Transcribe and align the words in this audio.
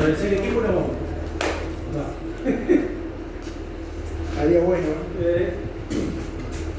Lo 0.00 0.06
del 0.06 0.16
ser 0.16 0.32
equipo 0.32 0.62
no. 0.62 0.96
Haría 4.40 4.60
bueno. 4.64 4.86
¿no? 4.88 5.26
Eh, 5.26 5.52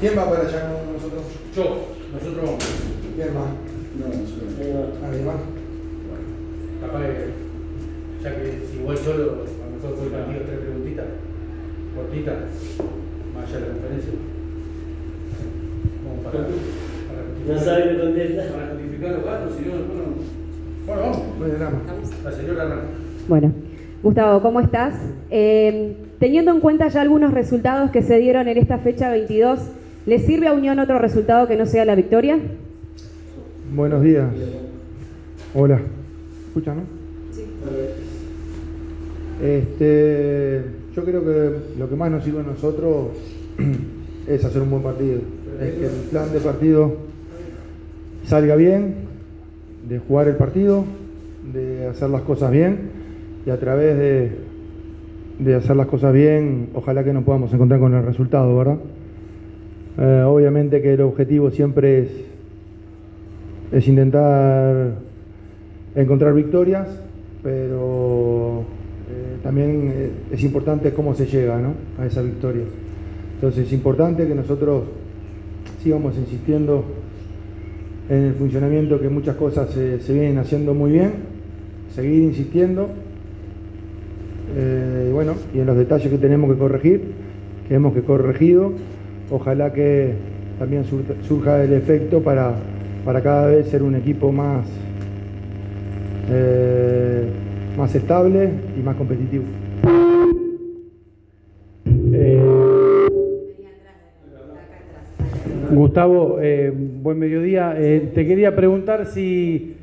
¿Quién 0.00 0.18
va 0.18 0.28
para 0.28 0.42
allá 0.42 0.72
con 0.72 0.94
nosotros? 0.94 1.22
yo, 1.54 1.86
nosotros 2.12 2.44
vamos. 2.44 2.64
¿Quién 3.14 3.34
más? 3.34 3.46
No, 3.94 4.06
no, 4.08 5.06
Nadie 5.06 5.22
más. 5.22 5.36
Bueno, 5.38 6.26
capaz 6.80 7.06
que, 7.06 7.30
ya 8.24 8.34
que 8.34 8.66
si 8.68 8.78
voy 8.78 8.96
solo, 8.96 9.22
a 9.22 9.70
lo 9.70 9.76
mejor 9.76 9.96
fue 9.96 10.06
el 10.06 10.12
partido 10.12 10.42
tres 10.44 10.58
preguntitas, 10.58 11.06
cortitas, 11.94 12.38
más 13.36 13.46
allá 13.46 13.54
de 13.54 13.66
la 13.66 13.72
conferencia. 13.72 14.12
Vamos 16.02 16.24
para, 16.24 16.38
para 16.42 17.54
No 17.54 17.64
sabe 17.64 18.00
contesta. 18.00 18.52
Para 18.52 18.66
justificar 18.74 19.12
los 19.12 19.24
datos, 19.24 19.54
si 19.56 19.64
no, 19.64 19.76
después 19.76 19.98
no. 19.98 20.42
Bueno, 20.86 21.02
vamos. 21.02 21.38
Bueno, 21.38 21.70
más. 21.70 22.24
La 22.24 22.32
señora 22.32 22.64
Ramos. 22.64 23.01
Bueno, 23.28 23.52
Gustavo, 24.02 24.42
¿cómo 24.42 24.58
estás? 24.58 24.94
Eh, 25.30 25.94
teniendo 26.18 26.50
en 26.50 26.58
cuenta 26.58 26.88
ya 26.88 27.02
algunos 27.02 27.32
resultados 27.32 27.92
que 27.92 28.02
se 28.02 28.18
dieron 28.18 28.48
en 28.48 28.58
esta 28.58 28.78
fecha 28.78 29.10
22, 29.10 29.60
¿le 30.06 30.18
sirve 30.18 30.48
a 30.48 30.52
Unión 30.52 30.80
otro 30.80 30.98
resultado 30.98 31.46
que 31.46 31.56
no 31.56 31.66
sea 31.66 31.84
la 31.84 31.94
victoria? 31.94 32.38
Buenos 33.74 34.02
días. 34.02 34.26
Hola. 35.54 35.80
¿Escuchan, 36.48 36.78
no? 36.78 36.82
Este, 39.40 40.62
yo 40.94 41.04
creo 41.04 41.24
que 41.24 41.78
lo 41.78 41.88
que 41.88 41.96
más 41.96 42.10
nos 42.10 42.24
sirve 42.24 42.40
a 42.40 42.44
nosotros 42.44 43.10
es 44.26 44.44
hacer 44.44 44.62
un 44.62 44.70
buen 44.70 44.82
partido. 44.82 45.20
Es 45.60 45.74
que 45.74 45.86
el 45.86 45.92
plan 46.10 46.32
de 46.32 46.40
partido 46.40 46.96
salga 48.26 48.56
bien, 48.56 48.94
de 49.88 50.00
jugar 50.00 50.26
el 50.26 50.36
partido, 50.36 50.84
de 51.52 51.86
hacer 51.86 52.10
las 52.10 52.22
cosas 52.22 52.50
bien 52.50 53.01
y 53.44 53.50
a 53.50 53.58
través 53.58 53.98
de, 53.98 54.30
de 55.38 55.54
hacer 55.54 55.76
las 55.76 55.86
cosas 55.86 56.12
bien, 56.12 56.70
ojalá 56.74 57.04
que 57.04 57.12
nos 57.12 57.24
podamos 57.24 57.52
encontrar 57.52 57.80
con 57.80 57.94
el 57.94 58.04
resultado, 58.04 58.56
¿verdad? 58.56 58.78
Eh, 59.98 60.24
obviamente 60.26 60.80
que 60.80 60.94
el 60.94 61.00
objetivo 61.02 61.50
siempre 61.50 62.02
es, 62.02 62.08
es 63.72 63.88
intentar 63.88 64.94
encontrar 65.94 66.34
victorias, 66.34 66.88
pero 67.42 68.60
eh, 69.10 69.36
también 69.42 69.92
eh, 69.94 70.10
es 70.30 70.42
importante 70.44 70.92
cómo 70.92 71.14
se 71.14 71.26
llega 71.26 71.58
¿no? 71.58 71.74
a 71.98 72.06
esa 72.06 72.22
victoria. 72.22 72.64
Entonces 73.34 73.66
es 73.66 73.72
importante 73.72 74.26
que 74.26 74.34
nosotros 74.34 74.84
sigamos 75.82 76.16
insistiendo 76.16 76.84
en 78.08 78.24
el 78.24 78.34
funcionamiento, 78.34 79.00
que 79.00 79.08
muchas 79.08 79.36
cosas 79.36 79.70
se, 79.70 80.00
se 80.00 80.12
vienen 80.12 80.38
haciendo 80.38 80.74
muy 80.74 80.92
bien, 80.92 81.12
seguir 81.94 82.22
insistiendo, 82.22 82.88
eh, 84.54 85.06
y 85.08 85.12
bueno, 85.12 85.34
y 85.54 85.60
en 85.60 85.66
los 85.66 85.76
detalles 85.76 86.10
que 86.10 86.18
tenemos 86.18 86.50
que 86.52 86.58
corregir, 86.58 87.02
que 87.68 87.74
hemos 87.74 87.94
que 87.94 88.02
corregido, 88.02 88.72
ojalá 89.30 89.72
que 89.72 90.12
también 90.58 90.84
surja 90.84 91.64
el 91.64 91.72
efecto 91.72 92.20
para, 92.20 92.54
para 93.04 93.22
cada 93.22 93.46
vez 93.46 93.68
ser 93.68 93.82
un 93.82 93.94
equipo 93.94 94.30
más, 94.30 94.66
eh, 96.30 97.24
más 97.76 97.94
estable 97.94 98.50
y 98.78 98.82
más 98.82 98.96
competitivo. 98.96 99.44
Gustavo, 105.70 106.38
eh, 106.42 106.70
buen 107.02 107.18
mediodía. 107.18 107.74
Te 107.74 108.26
quería 108.26 108.54
preguntar 108.54 109.06
si 109.06 109.76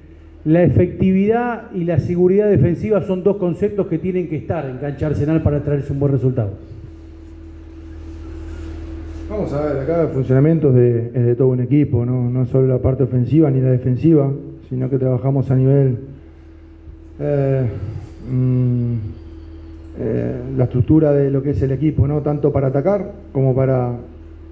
la 0.45 0.63
efectividad 0.63 1.71
y 1.73 1.83
la 1.83 1.99
seguridad 1.99 2.49
defensiva 2.49 3.01
son 3.01 3.23
dos 3.23 3.37
conceptos 3.37 3.87
que 3.87 3.97
tienen 3.97 4.29
que 4.29 4.37
estar 4.37 4.65
en 4.65 4.77
cancha 4.77 5.07
Arsenal 5.07 5.41
para 5.43 5.61
traerse 5.61 5.91
un 5.91 5.99
buen 5.99 6.13
resultado. 6.13 6.51
Vamos 9.29 9.53
a 9.53 9.61
ver, 9.61 9.83
acá 9.83 10.01
el 10.03 10.07
funcionamiento 10.07 10.69
es 10.69 11.13
de, 11.13 11.35
todo 11.35 11.49
un 11.49 11.59
equipo, 11.59 12.03
¿no? 12.03 12.29
no 12.29 12.45
solo 12.47 12.67
la 12.67 12.79
parte 12.79 13.03
ofensiva 13.03 13.51
ni 13.51 13.61
la 13.61 13.69
defensiva, 13.69 14.31
sino 14.69 14.89
que 14.89 14.97
trabajamos 14.97 15.51
a 15.51 15.55
nivel 15.55 15.97
eh, 17.19 17.65
mm, 18.31 18.93
eh, 19.99 20.35
la 20.57 20.63
estructura 20.63 21.11
de 21.11 21.29
lo 21.29 21.43
que 21.43 21.51
es 21.51 21.61
el 21.61 21.71
equipo, 21.73 22.07
¿no? 22.07 22.21
tanto 22.21 22.51
para 22.51 22.67
atacar 22.67 23.11
como 23.31 23.53
para, 23.53 23.91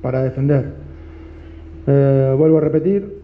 para 0.04 0.22
defender. 0.22 0.66
Eh, 1.88 2.36
vuelvo 2.38 2.58
a 2.58 2.62
repetir, 2.62 3.17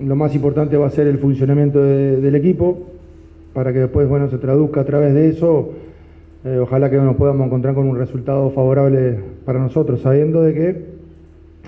lo 0.00 0.16
más 0.16 0.34
importante 0.34 0.76
va 0.76 0.86
a 0.86 0.90
ser 0.90 1.06
el 1.06 1.18
funcionamiento 1.18 1.82
de- 1.82 2.20
del 2.20 2.34
equipo, 2.34 2.78
para 3.52 3.72
que 3.72 3.80
después 3.80 4.08
bueno, 4.08 4.28
se 4.28 4.38
traduzca 4.38 4.80
a 4.82 4.84
través 4.84 5.12
de 5.14 5.28
eso 5.28 5.70
eh, 6.42 6.58
ojalá 6.58 6.88
que 6.88 6.96
nos 6.96 7.16
podamos 7.16 7.46
encontrar 7.46 7.74
con 7.74 7.86
un 7.86 7.98
resultado 7.98 8.50
favorable 8.50 9.18
para 9.44 9.58
nosotros, 9.58 10.00
sabiendo 10.00 10.42
de 10.42 10.54
que, 10.54 10.84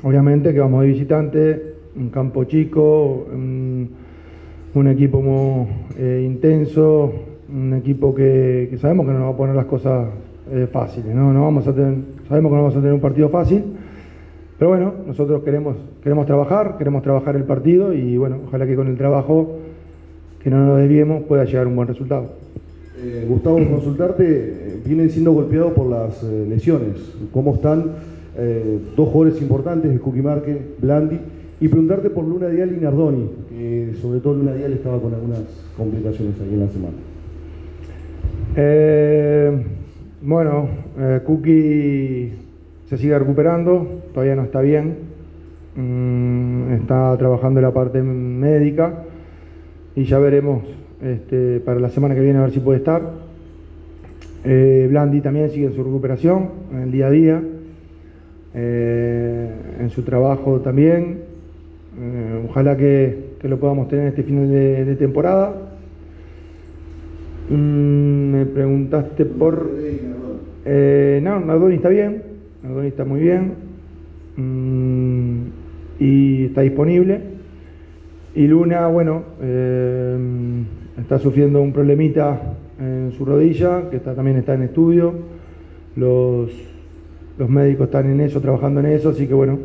obviamente, 0.03 0.55
que 0.55 0.61
vamos 0.61 0.81
de 0.81 0.89
visitante, 0.89 1.63
un 1.95 2.09
campo 2.09 2.45
chico, 2.45 3.27
un, 3.31 3.91
equipo 4.89 5.21
muy 5.21 5.67
eh, 5.99 6.23
intenso, 6.25 7.13
un 7.55 7.75
equipo 7.75 8.15
que, 8.15 8.69
que 8.71 8.79
sabemos 8.79 9.05
que 9.05 9.13
no 9.13 9.19
nos 9.19 9.29
va 9.29 9.35
a 9.35 9.37
poner 9.37 9.55
las 9.55 9.67
cosas 9.67 10.09
eh, 10.51 10.67
fáciles, 10.73 11.15
¿no? 11.15 11.35
No 11.35 11.43
vamos 11.43 11.69
a 11.69 11.75
tener, 11.75 11.95
sabemos 12.27 12.51
que 12.51 12.57
no 12.57 12.63
vamos 12.63 12.77
a 12.77 12.81
tener 12.81 12.95
un 12.95 13.01
partido 13.01 13.29
fácil, 13.29 13.63
pero 14.59 14.71
bueno, 14.71 14.93
nosotros 15.07 15.43
queremos, 15.43 15.77
queremos 16.03 16.27
trabajar, 16.27 16.77
queremos 16.79 17.03
trabajar 17.03 17.37
el 17.37 17.45
partido 17.45 17.93
y 17.93 18.17
bueno, 18.17 18.39
ojalá 18.47 18.67
que 18.67 18.77
con 18.77 18.89
el 18.89 18.97
trabajo 18.97 19.59
que 20.43 20.51
no 20.51 20.67
nos 20.67 20.79
desviemos 20.79 21.25
pueda 21.25 21.45
llegar 21.45 21.67
un 21.67 21.77
buen 21.77 21.89
resultado. 21.89 22.43
Eh, 23.03 23.27
Gustavo, 23.29 23.57
consultarte, 23.57 24.25
eh, 24.25 24.81
vienen 24.85 25.11
siendo 25.11 25.33
golpeados 25.33 25.73
por 25.73 25.89
las 25.89 26.23
eh, 26.23 26.47
lesiones. 26.49 26.97
¿Cómo 27.33 27.55
están 27.55 27.93
eh, 28.37 28.79
dos 28.97 29.09
jugadores 29.09 29.43
importantes, 29.43 29.99
Cookie 30.01 30.23
Marque, 30.23 30.57
Blandi? 30.81 31.19
Y 31.61 31.69
preguntarte 31.69 32.11
por 32.11 32.25
Luna 32.25 32.49
Dial 32.49 32.77
y 32.77 32.81
Nardoni, 32.81 33.29
que 33.49 33.95
sobre 34.01 34.21
todo 34.21 34.35
Luna 34.35 34.53
Dial 34.55 34.73
estaba 34.73 35.01
con 35.01 35.15
algunas 35.15 35.41
complicaciones 35.77 36.35
ahí 36.41 36.55
en 36.55 36.61
la 36.61 36.69
semana. 36.69 36.97
Bueno, 40.23 40.69
Cookie 41.25 42.33
se 42.93 42.99
sigue 43.03 43.19
recuperando, 43.19 44.03
todavía 44.13 44.37
no 44.37 44.45
está 44.45 44.61
bien, 44.61 45.13
Mm, 45.75 46.75
está 46.75 47.17
trabajando 47.17 47.63
la 47.63 47.73
parte 47.73 48.03
médica 48.03 49.05
y 49.97 50.05
ya 50.05 50.19
veremos 50.19 50.65
este, 51.01 51.61
para 51.61 51.81
la 51.81 51.89
semana 51.89 52.15
que 52.15 52.21
viene 52.21 52.39
a 52.39 52.43
ver 52.43 52.51
si 52.51 52.61
puede 52.61 52.79
estar. 52.79 53.03
Eh, 54.45 54.87
Blandi 54.91 55.21
también 55.23 55.49
sigue 55.51 55.67
en 55.67 55.75
su 55.75 55.83
recuperación, 55.83 56.51
en 56.73 56.83
el 56.83 56.93
día 56.93 57.07
a 57.07 57.11
día, 57.11 57.43
eh, 58.55 59.51
en 59.81 59.91
su 59.91 60.03
trabajo 60.03 60.61
también. 60.61 61.21
Eh, 61.99 62.47
ojalá 62.51 62.77
que, 62.77 63.33
que 63.41 63.49
lo 63.49 63.59
podamos 63.59 63.89
tener 63.89 64.09
este 64.09 64.25
final 64.25 64.51
de, 64.51 64.85
de 64.85 64.97
temporada. 64.97 65.55
Mm, 67.49 68.31
me 68.31 68.47
preguntaste 68.47 69.25
por... 69.25 69.71
No, 70.65 71.41
Nardoni 71.41 71.77
está 71.77 71.89
bien, 71.89 72.23
Nardoni 72.63 72.89
está 72.89 73.05
muy 73.05 73.21
bien 73.21 73.55
mm, 74.37 75.43
y 75.99 76.45
está 76.45 76.61
disponible. 76.61 77.21
Y 78.35 78.47
Luna, 78.47 78.87
bueno, 78.87 79.23
eh, 79.43 80.17
está 80.99 81.19
sufriendo 81.19 81.61
un 81.61 81.73
problemita 81.73 82.41
en 82.79 83.13
su 83.13 83.25
rodilla, 83.25 83.91
que 83.91 83.97
está, 83.97 84.15
también 84.15 84.37
está 84.37 84.55
en 84.55 84.63
estudio. 84.63 85.13
Los, 85.97 86.51
los 87.37 87.49
médicos 87.51 87.87
están 87.87 88.11
en 88.11 88.21
eso, 88.21 88.41
trabajando 88.41 88.81
en 88.81 88.87
eso, 88.87 89.11
así 89.11 89.27
que 89.27 89.35
bueno, 89.35 89.59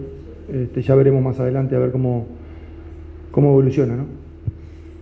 este, 0.52 0.82
ya 0.82 0.96
veremos 0.96 1.24
más 1.24 1.40
adelante 1.40 1.76
a 1.76 1.80
ver 1.80 1.92
cómo, 1.92 2.26
cómo 3.32 3.52
evoluciona, 3.52 3.96
¿no? 3.96 4.06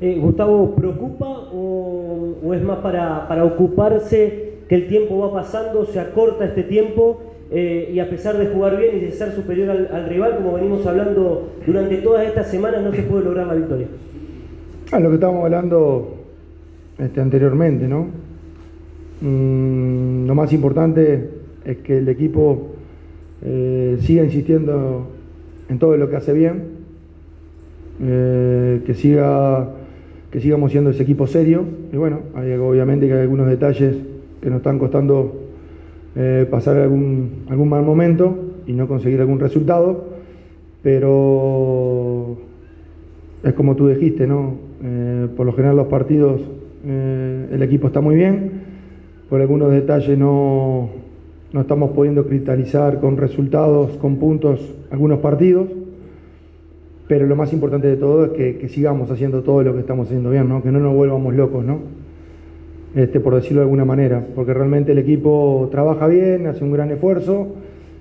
Eh, 0.01 0.19
Gustavo, 0.19 0.75
¿preocupa 0.75 1.25
o, 1.27 2.35
o 2.44 2.53
es 2.53 2.62
más 2.62 2.79
para, 2.79 3.27
para 3.29 3.45
ocuparse 3.45 4.59
que 4.68 4.75
el 4.75 4.88
tiempo 4.88 5.18
va 5.19 5.31
pasando, 5.31 5.86
se 5.86 6.00
acorta 6.00 6.45
este 6.45 6.63
tiempo 6.63 7.21
eh, 7.51 7.92
y 7.94 8.00
a 8.00 8.09
pesar 8.09 8.38
de 8.38 8.47
jugar 8.47 8.77
bien 8.77 8.97
y 8.97 9.00
de 9.01 9.12
ser 9.12 9.31
superior 9.33 9.69
al, 9.69 9.89
al 9.92 10.09
rival, 10.09 10.38
como 10.38 10.53
venimos 10.53 10.86
hablando 10.86 11.51
durante 11.65 11.97
todas 11.97 12.25
estas 12.25 12.50
semanas, 12.50 12.83
no 12.83 12.92
se 12.92 13.03
puede 13.03 13.25
lograr 13.25 13.47
la 13.47 13.53
victoria? 13.53 13.88
Ah, 14.92 15.00
lo 15.00 15.09
que 15.09 15.15
estábamos 15.15 15.44
hablando 15.45 16.15
este, 16.97 17.21
anteriormente, 17.21 17.88
¿no? 17.88 18.07
Mm, 19.21 20.27
lo 20.27 20.36
más 20.36 20.53
importante 20.53 21.30
es 21.65 21.77
que 21.77 21.97
el 21.97 22.09
equipo 22.09 22.75
eh, 23.44 23.97
siga 24.01 24.24
insistiendo 24.24 25.07
en 25.69 25.80
todo 25.80 25.97
lo 25.97 26.09
que 26.09 26.15
hace 26.15 26.33
bien, 26.33 26.63
eh, 28.01 28.81
que 28.86 28.94
siga 28.94 29.69
que 30.31 30.42
sigamos 30.42 30.71
siendo 30.71 30.89
ese 30.89 31.03
equipo 31.03 31.27
serio 31.27 31.63
y 31.94 31.95
bueno, 31.95 32.19
hay, 32.36 32.51
obviamente 32.53 33.07
que 33.07 33.13
hay 33.13 33.21
algunos 33.21 33.47
detalles 33.47 33.95
que 34.42 34.50
nos 34.50 34.57
están 34.57 34.77
costando 34.80 35.44
eh, 36.15 36.47
pasar 36.50 36.77
algún, 36.77 37.45
algún 37.50 37.69
mal 37.69 37.83
momento 37.83 38.38
y 38.67 38.73
no 38.73 38.88
conseguir 38.88 39.19
algún 39.21 39.39
resultado, 39.39 40.06
pero 40.81 42.38
es 43.44 43.53
como 43.53 43.75
tú 43.75 43.88
dijiste, 43.88 44.27
¿no? 44.27 44.56
Eh, 44.83 45.27
por 45.35 45.45
lo 45.45 45.53
general 45.53 45.75
los 45.77 45.88
partidos 45.88 46.41
Eh, 46.88 47.47
el 47.51 47.63
equipo 47.63 47.88
está 47.88 48.00
muy 48.00 48.15
bien, 48.15 48.51
por 49.27 49.41
algunos 49.41 49.71
detalles 49.71 50.19
no, 50.19 50.89
no 51.51 51.62
estamos 51.62 51.91
pudiendo 51.91 52.27
cristalizar 52.27 53.00
con 53.00 53.18
resultados, 53.18 53.97
con 53.97 54.18
puntos, 54.18 54.59
algunos 54.91 55.18
partidos, 55.18 55.68
pero 57.07 57.25
lo 57.25 57.35
más 57.35 57.53
importante 57.53 57.88
de 57.88 57.97
todo 57.97 58.25
es 58.25 58.31
que, 58.33 58.57
que 58.59 58.69
sigamos 58.69 59.09
haciendo 59.09 59.41
todo 59.41 59.63
lo 59.63 59.73
que 59.73 59.79
estamos 59.79 60.06
haciendo 60.07 60.29
bien, 60.29 60.47
¿no? 60.47 60.61
que 60.61 60.71
no 60.71 60.79
nos 60.79 60.94
volvamos 60.94 61.33
locos, 61.33 61.65
¿no? 61.65 61.79
Este, 62.95 63.19
por 63.19 63.36
decirlo 63.36 63.59
de 63.59 63.65
alguna 63.65 63.83
manera, 63.83 64.25
porque 64.33 64.53
realmente 64.53 64.94
el 64.94 65.00
equipo 65.00 65.68
trabaja 65.69 66.07
bien, 66.07 66.47
hace 66.47 66.63
un 66.63 66.71
gran 66.71 66.89
esfuerzo 66.92 67.47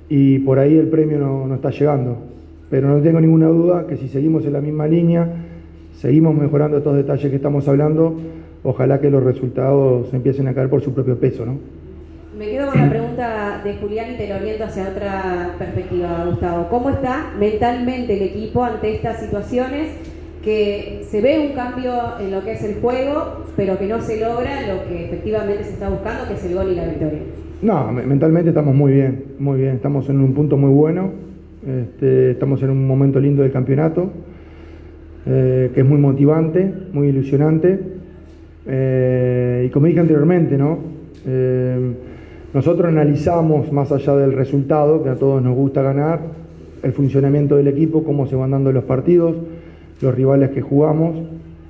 y 0.08 0.38
por 0.38 0.60
ahí 0.60 0.76
el 0.76 0.86
premio 0.86 1.18
no, 1.18 1.52
está 1.52 1.70
llegando. 1.70 2.16
Pero 2.70 2.88
no 2.88 3.02
tengo 3.02 3.20
ninguna 3.20 3.48
duda 3.48 3.88
que 3.88 3.96
si 3.96 4.06
seguimos 4.06 4.46
en 4.46 4.52
la 4.52 4.60
misma 4.60 4.86
línea, 4.86 5.28
seguimos 5.96 6.36
mejorando 6.36 6.78
estos 6.78 6.94
detalles 6.94 7.28
que 7.28 7.36
estamos 7.36 7.66
hablando, 7.66 8.14
ojalá 8.62 9.00
que 9.00 9.10
los 9.10 9.24
resultados 9.24 10.14
empiecen 10.14 10.46
a 10.46 10.54
caer 10.54 10.70
por 10.70 10.80
su 10.80 10.94
propio 10.94 11.18
peso, 11.18 11.44
¿no? 11.44 11.58
Me 12.38 12.50
quedo 12.50 12.70
con 12.70 12.80
la 12.80 12.90
pregunta 12.90 13.60
de 13.64 13.74
Julián 13.74 14.12
y 14.14 14.16
te 14.16 14.28
lo 14.28 14.36
oriento 14.36 14.64
hacia 14.64 14.88
otra 14.90 15.54
perspectiva, 15.58 16.24
Gustavo. 16.28 16.68
¿Cómo 16.68 16.90
está 16.90 17.32
mentalmente 17.38 18.16
el 18.16 18.22
equipo 18.22 18.62
ante 18.62 18.94
estas 18.94 19.20
situaciones 19.20 19.88
que 20.44 21.00
se 21.08 21.20
ve 21.22 21.48
un 21.48 21.54
cambio 21.54 21.92
en 22.20 22.30
lo 22.30 22.44
que 22.44 22.52
es 22.52 22.62
el 22.64 22.74
juego, 22.80 23.44
pero 23.56 23.78
que 23.78 23.86
no 23.86 24.00
se 24.00 24.20
logra 24.20 24.60
lo 24.68 24.86
que 24.88 25.06
efectivamente 25.06 25.64
se 25.64 25.70
está 25.70 25.88
buscando, 25.88 26.28
que 26.28 26.34
es 26.34 26.44
el 26.44 26.54
gol 26.54 26.70
y 26.72 26.74
la 26.74 26.84
victoria? 26.86 27.20
No, 27.62 27.90
me- 27.92 28.02
mentalmente 28.02 28.50
estamos 28.50 28.74
muy 28.74 28.92
bien, 28.92 29.24
muy 29.38 29.58
bien, 29.60 29.76
estamos 29.76 30.08
en 30.10 30.20
un 30.20 30.34
punto 30.34 30.56
muy 30.58 30.70
bueno, 30.70 31.10
este, 31.66 32.32
estamos 32.32 32.62
en 32.62 32.70
un 32.70 32.86
momento 32.86 33.18
lindo 33.20 33.42
del 33.42 33.52
campeonato, 33.52 34.10
eh, 35.26 35.70
que 35.74 35.80
es 35.80 35.86
muy 35.86 35.98
motivante, 35.98 36.70
muy 36.92 37.08
ilusionante, 37.08 37.78
eh, 38.66 39.64
y 39.66 39.70
como 39.70 39.86
dije 39.86 40.00
anteriormente, 40.00 40.56
¿no? 40.58 40.78
Eh, 41.26 41.92
nosotros 42.52 42.86
analizamos 42.88 43.72
más 43.72 43.90
allá 43.92 44.14
del 44.16 44.32
resultado, 44.34 45.02
que 45.02 45.08
a 45.08 45.14
todos 45.14 45.42
nos 45.42 45.56
gusta 45.56 45.82
ganar, 45.82 46.20
el 46.82 46.92
funcionamiento 46.92 47.56
del 47.56 47.68
equipo, 47.68 48.04
cómo 48.04 48.26
se 48.26 48.36
van 48.36 48.50
dando 48.50 48.70
los 48.72 48.84
partidos, 48.84 49.36
los 50.00 50.14
rivales 50.14 50.50
que 50.50 50.60
jugamos, 50.60 51.16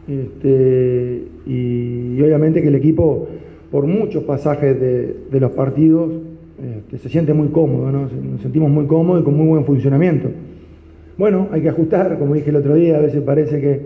este, 0.09 1.25
y, 1.47 2.21
obviamente 2.21 2.63
que 2.63 2.69
el 2.69 2.75
equipo, 2.75 3.29
por 3.71 3.87
muchos 3.87 4.25
pasajes 4.25 4.79
de, 4.81 5.41
los 5.41 5.53
partidos, 5.53 6.13
este, 6.63 6.99
se 6.99 7.09
siente 7.09 7.35
muy 7.35 7.49
cómodo, 7.49 7.91
¿no? 7.91 8.03
Nos 8.03 8.43
sentimos 8.43 8.71
muy 8.71 8.87
cómodos 8.87 9.23
y 9.23 9.25
con 9.25 9.37
muy 9.37 9.47
buen 9.47 9.65
funcionamiento. 9.65 10.29
Bueno, 11.17 11.49
hay 11.53 11.63
que 11.63 11.69
ajustar, 11.69 12.19
como 12.19 12.35
dije 12.35 12.51
el 12.51 12.57
otro 12.57 12.75
día, 12.75 12.97
a 12.97 13.01
veces 13.01 13.23
parece 13.23 13.61
que, 13.61 13.81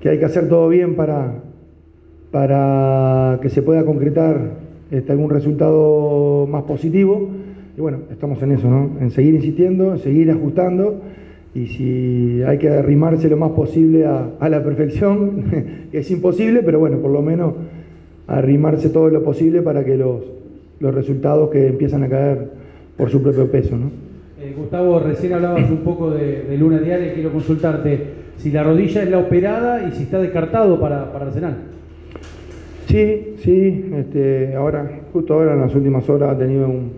que 0.00 0.08
hay 0.08 0.18
que 0.18 0.24
hacer 0.24 0.48
todo 0.48 0.68
bien 0.68 0.94
para, 0.94 1.42
para 2.30 3.38
que 3.40 3.48
se 3.48 3.62
pueda 3.62 3.84
concretar 3.84 4.64
este, 4.90 5.12
algún 5.12 5.30
resultado 5.30 6.46
más 6.46 6.64
positivo. 6.64 7.28
Y 7.76 7.80
bueno, 7.80 7.98
estamos 8.10 8.42
en 8.42 8.52
eso, 8.52 8.68
¿no? 8.68 8.90
En 9.00 9.10
seguir 9.10 9.34
insistiendo, 9.34 9.92
en 9.92 9.98
seguir 9.98 10.30
ajustando. 10.30 11.00
Y 11.54 11.66
si 11.68 12.42
hay 12.42 12.58
que 12.58 12.68
arrimarse 12.68 13.28
lo 13.28 13.36
más 13.36 13.52
posible 13.52 14.06
a, 14.06 14.30
a 14.40 14.48
la 14.48 14.62
perfección, 14.62 15.44
que 15.92 15.98
es 15.98 16.10
imposible, 16.10 16.62
pero 16.64 16.78
bueno, 16.78 16.98
por 16.98 17.10
lo 17.10 17.22
menos 17.22 17.54
arrimarse 18.26 18.88
todo 18.88 19.08
lo 19.08 19.22
posible 19.22 19.62
para 19.62 19.84
que 19.84 19.96
los, 19.96 20.22
los 20.80 20.94
resultados 20.94 21.50
que 21.50 21.68
empiezan 21.68 22.02
a 22.02 22.08
caer 22.08 22.48
por 22.96 23.10
su 23.10 23.22
propio 23.22 23.50
peso, 23.50 23.76
¿no? 23.76 23.90
Eh, 24.40 24.54
Gustavo, 24.56 24.98
recién 24.98 25.32
hablabas 25.32 25.70
un 25.70 25.78
poco 25.78 26.10
de, 26.10 26.42
de 26.42 26.58
Luna 26.58 26.78
Diaria 26.78 27.12
y 27.12 27.14
quiero 27.14 27.32
consultarte 27.32 28.24
si 28.36 28.50
la 28.50 28.62
rodilla 28.62 29.02
es 29.02 29.10
la 29.10 29.18
operada 29.18 29.88
y 29.88 29.92
si 29.92 30.02
está 30.02 30.20
descartado 30.20 30.78
para, 30.80 31.12
para 31.12 31.26
Arsenal. 31.26 31.56
Sí, 32.86 33.34
sí, 33.38 33.90
este, 33.96 34.54
ahora, 34.54 35.00
justo 35.12 35.34
ahora 35.34 35.54
en 35.54 35.60
las 35.60 35.74
últimas 35.74 36.08
horas 36.08 36.30
ha 36.34 36.38
tenido 36.38 36.66
un 36.68 36.90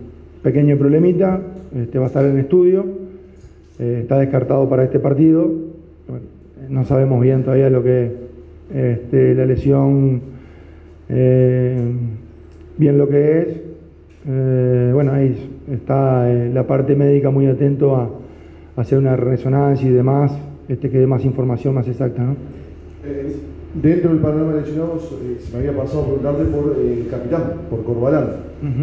pequeño 0.42 0.76
problemita, 0.76 1.40
este, 1.74 1.98
va 1.98 2.04
a 2.04 2.08
estar 2.08 2.24
en 2.24 2.38
estudio, 2.38 2.84
eh, 3.78 4.00
está 4.02 4.18
descartado 4.18 4.68
para 4.68 4.84
este 4.84 4.98
partido, 4.98 5.50
no 6.68 6.84
sabemos 6.84 7.20
bien 7.20 7.42
todavía 7.42 7.70
lo 7.70 7.82
que 7.82 8.10
este, 8.74 9.34
la 9.34 9.46
lesión, 9.46 10.20
eh, 11.08 11.78
bien 12.78 12.98
lo 12.98 13.08
que 13.08 13.38
es, 13.38 13.48
Eh, 14.28 14.90
bueno, 14.92 15.12
ahí 15.12 15.36
está 15.70 16.26
la 16.52 16.64
parte 16.66 16.96
médica 16.96 17.30
muy 17.30 17.46
atento 17.46 17.94
a, 17.94 18.10
a 18.76 18.80
hacer 18.80 18.98
una 18.98 19.14
resonancia 19.14 19.88
y 19.88 19.92
demás, 19.92 20.36
este, 20.68 20.90
que 20.90 20.98
dé 20.98 21.06
más 21.06 21.24
información 21.24 21.76
más 21.76 21.86
exacta, 21.86 22.24
¿no? 22.24 22.34
Dentro 23.82 24.10
del 24.10 24.20
panorama 24.20 24.54
de 24.54 24.60
lesionados, 24.62 25.12
eh, 25.22 25.36
se 25.38 25.52
me 25.52 25.58
había 25.68 25.76
pasado 25.80 26.00
a 26.00 26.04
preguntarte 26.06 26.44
por 26.44 26.76
eh, 26.78 27.00
el 27.02 27.08
capitán, 27.10 27.42
por 27.68 27.84
Corbalán. 27.84 28.26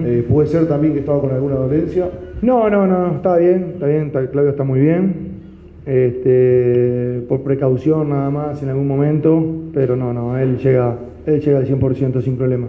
Eh, 0.06 0.24
¿Puede 0.30 0.48
ser 0.48 0.68
también 0.68 0.94
que 0.94 1.00
estaba 1.00 1.20
con 1.20 1.32
alguna 1.32 1.56
dolencia? 1.56 2.10
No, 2.42 2.70
no, 2.70 2.86
no, 2.86 3.16
está 3.16 3.38
bien, 3.38 3.72
está 3.74 3.88
bien, 3.88 4.08
está- 4.08 4.28
Claudio 4.30 4.52
está 4.52 4.64
muy 4.64 4.80
bien. 4.82 5.34
Este, 5.86 7.22
por 7.28 7.42
precaución 7.42 8.10
nada 8.10 8.30
más 8.30 8.62
en 8.62 8.70
algún 8.70 8.88
momento, 8.88 9.44
pero 9.74 9.96
no, 9.96 10.14
no, 10.14 10.38
él 10.38 10.58
llega, 10.58 10.96
él 11.26 11.42
llega 11.42 11.58
al 11.58 11.66
100% 11.68 12.22
sin 12.22 12.38
problema. 12.38 12.68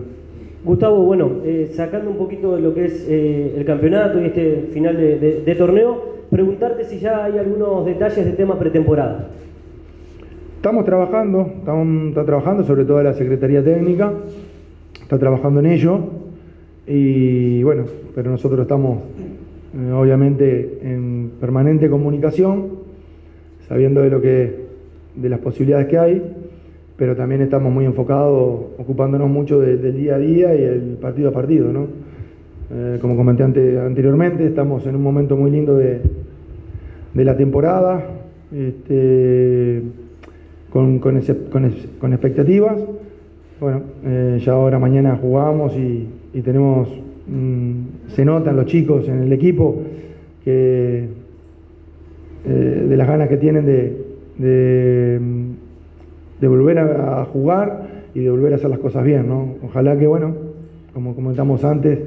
Gustavo, 0.64 1.02
bueno, 1.04 1.30
eh, 1.44 1.70
sacando 1.74 2.10
un 2.10 2.16
poquito 2.16 2.56
de 2.56 2.62
lo 2.62 2.72
que 2.74 2.86
es 2.86 3.06
eh, 3.08 3.54
el 3.58 3.64
campeonato 3.66 4.20
y 4.20 4.26
este 4.26 4.68
final 4.72 4.96
de, 4.96 5.18
de- 5.18 5.40
de 5.42 5.54
torneo, 5.56 6.14
preguntarte 6.30 6.84
si 6.84 6.98
ya 7.00 7.24
hay 7.24 7.36
algunos 7.38 7.84
detalles 7.84 8.24
de 8.24 8.32
tema 8.32 8.58
pretemporada. 8.58 9.28
Estamos 10.64 10.86
trabajando, 10.86 11.52
estamos, 11.58 12.08
está 12.08 12.24
trabajando 12.24 12.64
sobre 12.64 12.86
todo 12.86 13.02
la 13.02 13.12
Secretaría 13.12 13.62
Técnica, 13.62 14.14
está 15.02 15.18
trabajando 15.18 15.60
en 15.60 15.66
ello 15.66 15.98
y 16.86 17.62
bueno, 17.62 17.84
pero 18.14 18.30
nosotros 18.30 18.62
estamos 18.62 19.00
eh, 19.78 19.92
obviamente 19.92 20.78
en 20.80 21.32
permanente 21.38 21.90
comunicación, 21.90 22.68
sabiendo 23.68 24.00
de 24.00 24.08
lo 24.08 24.22
que, 24.22 24.54
de 25.14 25.28
las 25.28 25.40
posibilidades 25.40 25.86
que 25.88 25.98
hay, 25.98 26.22
pero 26.96 27.14
también 27.14 27.42
estamos 27.42 27.70
muy 27.70 27.84
enfocados, 27.84 28.60
ocupándonos 28.78 29.28
mucho 29.28 29.60
de- 29.60 29.76
del 29.76 29.94
día 29.98 30.14
a 30.14 30.18
día 30.18 30.54
y 30.54 30.62
el 30.62 30.96
partido 30.98 31.28
a 31.28 31.32
partido, 31.32 31.74
¿no? 31.74 31.88
Eh, 32.72 32.98
como 33.02 33.16
comenté 33.16 33.42
ante- 33.42 33.78
anteriormente, 33.78 34.46
estamos 34.46 34.86
en 34.86 34.96
un 34.96 35.02
momento 35.02 35.36
muy 35.36 35.50
lindo 35.50 35.76
de, 35.76 36.00
de 37.12 37.24
la 37.26 37.36
temporada, 37.36 38.02
este, 38.50 39.82
con, 40.74 40.98
con, 40.98 41.22
con 42.00 42.12
expectativas. 42.12 42.80
Bueno, 43.60 43.82
eh, 44.04 44.40
ya 44.44 44.54
ahora 44.54 44.80
mañana 44.80 45.16
jugamos 45.16 45.72
y, 45.76 46.08
y 46.34 46.42
tenemos, 46.42 46.88
mm, 47.28 48.08
se 48.08 48.24
notan 48.24 48.56
los 48.56 48.66
chicos 48.66 49.08
en 49.08 49.22
el 49.22 49.32
equipo 49.32 49.82
que 50.44 51.06
eh, 52.44 52.86
de 52.88 52.96
las 52.96 53.06
ganas 53.06 53.28
que 53.28 53.36
tienen 53.36 53.64
de, 53.64 54.04
de, 54.36 55.20
mm, 55.20 56.48
volver 56.48 56.80
a, 56.80 57.20
a 57.22 57.24
jugar 57.26 57.86
y 58.12 58.20
de 58.20 58.30
volver 58.30 58.54
a 58.54 58.56
hacer 58.56 58.68
las 58.68 58.80
cosas 58.80 59.04
bien, 59.04 59.28
¿no? 59.28 59.54
Ojalá 59.62 59.96
que, 59.96 60.08
bueno, 60.08 60.34
como 60.92 61.14
comentamos 61.14 61.62
antes, 61.62 62.00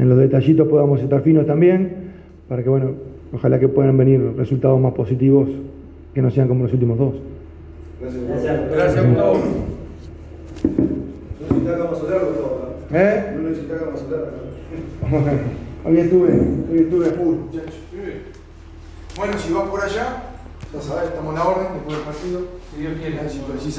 en 0.00 0.08
los 0.08 0.18
detallitos 0.18 0.66
podamos 0.66 1.00
estar 1.00 1.22
finos 1.22 1.46
también, 1.46 1.90
para 2.48 2.64
que, 2.64 2.68
bueno, 2.68 2.90
ojalá 3.32 3.60
que 3.60 3.68
puedan 3.68 3.96
venir 3.96 4.20
resultados 4.36 4.80
más 4.80 4.94
positivos 4.94 5.48
que 6.12 6.20
no 6.20 6.30
sean 6.32 6.48
como 6.48 6.64
los 6.64 6.72
últimos 6.72 6.98
dos. 6.98 7.29
Gracias. 8.00 8.70
Gracias, 8.70 9.06
Gustavo. 9.06 9.34
No 11.38 11.48
necesitas 11.48 11.76
que 11.76 11.82
Gustavo. 11.84 12.58
¿no? 12.90 12.98
¿Eh? 12.98 13.32
No 13.36 13.42
necesitas 13.48 13.78
que 13.78 13.84
hablar. 13.84 14.30
hoy 15.84 15.98
estuve, 15.98 16.32
hoy 16.70 16.78
estuve 16.78 17.08
a 17.08 17.12
full. 17.12 17.34
Muchachos. 17.36 17.74
Bueno, 19.16 19.38
si 19.38 19.52
vas 19.52 19.68
por 19.68 19.82
allá, 19.82 20.22
ya 20.72 20.80
sabes, 20.80 21.10
estamos 21.10 21.34
en 21.34 21.38
la 21.38 21.46
orden 21.46 21.66
después 21.74 21.96
del 21.96 22.06
partido. 22.06 22.40
Si 22.72 22.80
Dios 22.80 22.94
quiere. 22.98 23.60
Si 23.60 23.72